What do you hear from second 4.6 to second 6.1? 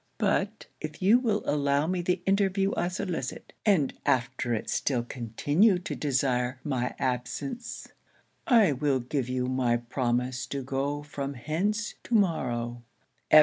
still continue to